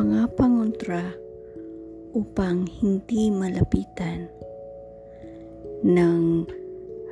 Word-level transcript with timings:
mga 0.00 0.32
pangontra 0.32 1.12
upang 2.16 2.64
hindi 2.80 3.28
malapitan 3.28 4.32
ng 5.84 6.48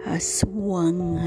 aswang. 0.08 1.20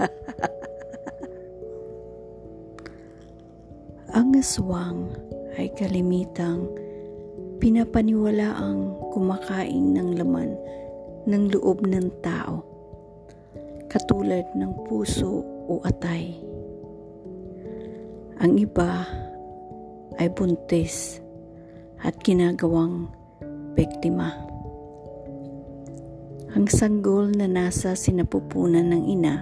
Ang 4.16 4.32
aswang 4.32 5.12
ay 5.60 5.68
kalimitang 5.76 6.72
pinapaniwalaang 7.60 8.96
kumakain 9.12 9.92
ng 9.92 10.16
laman 10.16 10.56
ng 11.28 11.52
loob 11.52 11.84
ng 11.84 12.08
tao, 12.24 12.64
katulad 13.92 14.48
ng 14.56 14.72
puso 14.88 15.44
o 15.68 15.84
atay. 15.84 16.32
Ang 18.40 18.56
iba 18.56 19.23
ay 20.20 20.30
buntis 20.30 21.18
at 22.02 22.14
ginagawang 22.22 23.10
biktima. 23.74 24.34
Ang 26.54 26.70
sanggol 26.70 27.34
na 27.34 27.50
nasa 27.50 27.98
sinapupunan 27.98 28.94
ng 28.94 29.02
ina 29.10 29.34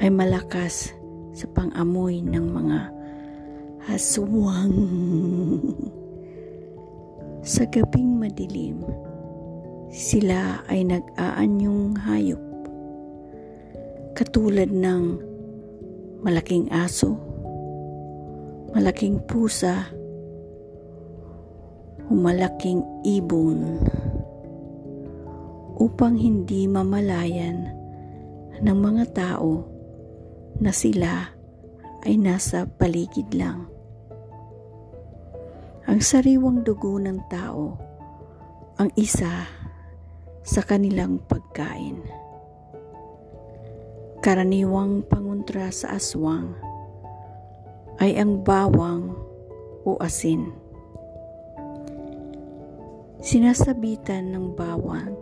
ay 0.00 0.08
malakas 0.08 0.96
sa 1.36 1.44
pang-amoy 1.52 2.24
ng 2.24 2.46
mga 2.48 2.78
aswang. 3.92 4.76
sa 7.42 7.66
gabing 7.66 8.22
madilim, 8.22 8.86
sila 9.90 10.62
ay 10.70 10.86
nag-aanyong 10.86 11.98
hayop 12.00 12.52
katulad 14.12 14.68
ng 14.70 15.18
malaking 16.22 16.68
aso, 16.70 17.18
malaking 18.72 19.20
pusa, 19.28 19.92
o 22.08 22.16
malaking 22.16 22.80
ibon 23.04 23.84
upang 25.76 26.16
hindi 26.16 26.64
mamalayan 26.64 27.68
ng 28.64 28.78
mga 28.80 29.04
tao 29.12 29.68
na 30.56 30.72
sila 30.72 31.28
ay 32.08 32.16
nasa 32.16 32.64
paligid 32.64 33.28
lang. 33.36 33.68
Ang 35.84 36.00
sariwang 36.00 36.64
dugo 36.64 36.96
ng 36.96 37.20
tao 37.28 37.76
ang 38.80 38.88
isa 38.96 39.44
sa 40.40 40.60
kanilang 40.64 41.20
pagkain. 41.28 42.00
Karaniwang 44.24 45.04
pangontra 45.04 45.68
sa 45.74 45.98
aswang 45.98 46.71
ay 48.00 48.16
ang 48.16 48.40
bawang 48.40 49.12
o 49.84 49.98
asin. 50.00 50.52
Sinasabitan 53.22 54.32
ng 54.32 54.56
bawang 54.56 55.12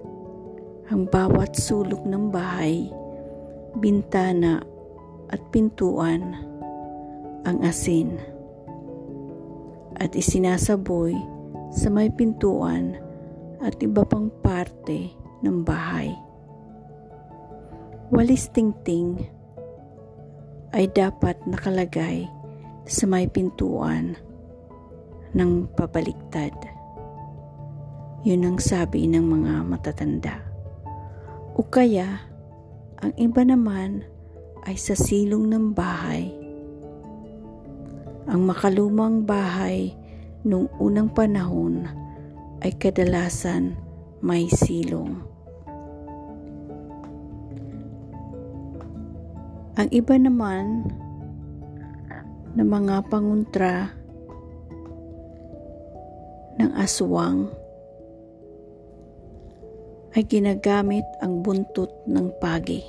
ang 0.91 1.06
bawat 1.06 1.54
sulok 1.54 2.02
ng 2.06 2.30
bahay, 2.34 2.91
bintana 3.78 4.62
at 5.30 5.41
pintuan 5.54 6.34
ang 7.46 7.58
asin 7.62 8.18
at 9.96 10.12
isinasaboy 10.12 11.14
sa 11.70 11.88
may 11.88 12.10
pintuan 12.10 12.98
at 13.62 13.78
iba 13.78 14.02
pang 14.02 14.28
parte 14.42 15.14
ng 15.46 15.62
bahay 15.62 16.10
walis 18.10 18.50
tingting 18.50 19.22
ay 20.74 20.91
dapat 20.91 21.38
nakalagay 21.46 22.26
sa 22.84 23.05
may 23.09 23.27
pintuan 23.28 24.17
ng 25.34 25.69
pabaliktad. 25.78 26.53
Yun 28.27 28.44
ang 28.44 28.59
sabi 28.60 29.09
ng 29.09 29.25
mga 29.25 29.65
matatanda. 29.65 30.44
O 31.56 31.65
kaya, 31.65 32.21
ang 33.00 33.12
iba 33.16 33.41
naman 33.44 34.04
ay 34.69 34.77
sa 34.77 34.93
silong 34.93 35.49
ng 35.49 35.72
bahay. 35.72 36.28
Ang 38.28 38.44
makalumang 38.44 39.25
bahay 39.25 39.97
nung 40.44 40.69
unang 40.77 41.09
panahon 41.09 41.88
ay 42.60 42.77
kadalasan 42.77 43.77
may 44.21 44.49
silong. 44.53 45.16
Ang 49.81 49.88
iba 49.97 50.12
naman 50.21 50.93
na 52.55 52.66
mga 52.66 53.06
panguntra 53.06 53.94
ng 56.59 56.71
aswang 56.77 57.47
ay 60.19 60.27
ginagamit 60.27 61.06
ang 61.22 61.41
buntot 61.41 62.03
ng 62.10 62.34
pagi, 62.43 62.83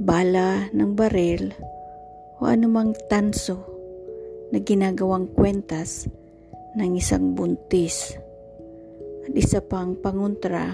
bala 0.00 0.72
ng 0.72 0.90
baril 0.96 1.52
o 2.40 2.48
anumang 2.48 2.96
tanso 3.12 3.60
na 4.48 4.58
ginagawang 4.58 5.28
kwentas 5.36 6.08
ng 6.72 6.96
isang 6.96 7.36
buntis 7.36 8.16
at 9.28 9.32
isa 9.36 9.60
pang 9.60 9.92
panguntra 10.00 10.72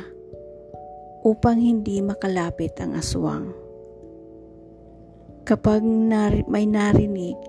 upang 1.26 1.58
hindi 1.58 1.98
makalapit 1.98 2.78
ang 2.78 2.94
aswang. 2.94 3.67
Kapag 5.48 5.80
nar- 5.80 6.44
may 6.44 6.68
narinig 6.68 7.40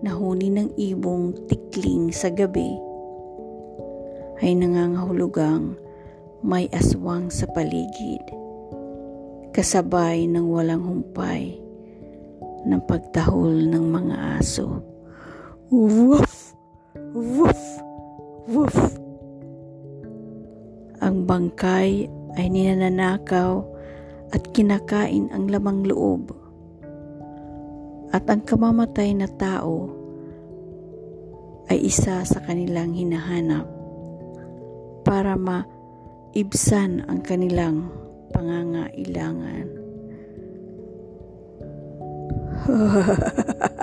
na 0.00 0.16
huni 0.16 0.48
ng 0.48 0.80
ibong 0.80 1.36
tikling 1.44 2.08
sa 2.08 2.32
gabi, 2.32 2.72
ay 4.40 4.56
nangangahulugang 4.56 5.76
may 6.40 6.72
aswang 6.72 7.28
sa 7.28 7.44
paligid, 7.52 8.24
kasabay 9.52 10.24
ng 10.24 10.40
walang 10.48 10.88
humpay 10.88 11.60
ng 12.64 12.80
pagtahol 12.88 13.52
ng 13.68 13.92
mga 13.92 14.40
aso. 14.40 14.80
Woof! 15.68 16.56
Woof! 17.12 17.60
Woof! 18.48 18.76
Ang 21.04 21.28
bangkay 21.28 22.08
ay 22.40 22.46
ninanakaw 22.48 23.60
at 24.32 24.48
kinakain 24.56 25.28
ang 25.28 25.52
lamang 25.52 25.84
loob 25.84 26.43
at 28.14 28.30
ang 28.30 28.46
kamamatay 28.46 29.10
na 29.10 29.26
tao 29.26 29.90
ay 31.66 31.82
isa 31.90 32.22
sa 32.22 32.38
kanilang 32.46 32.94
hinahanap 32.94 33.66
para 35.02 35.34
maibsan 35.34 37.02
ang 37.10 37.26
kanilang 37.26 37.90
pangangailangan. 38.30 39.66